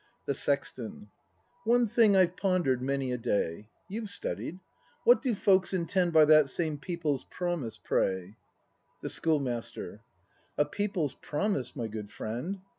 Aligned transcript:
The 0.25 0.33
Sexton. 0.33 1.11
One 1.63 1.85
thing 1.85 2.15
I've 2.15 2.35
ponder'd 2.35 2.81
many 2.81 3.11
a 3.11 3.19
day; 3.19 3.67
You've 3.87 4.09
studied,— 4.09 4.59
what 5.05 5.21
do 5.21 5.35
folks 5.35 5.73
intend 5.73 6.11
By 6.11 6.25
that 6.25 6.49
same 6.49 6.79
"People's 6.79 7.25
Promise," 7.25 7.79
pray? 7.83 8.35
The 9.03 9.09
Schoolmaster. 9.09 10.01
A 10.57 10.65
People's 10.65 11.13
Promise, 11.13 11.75
my 11.75 11.87
good 11.87 12.09
friend 12.09 12.61